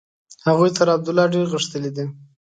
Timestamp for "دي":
1.95-2.05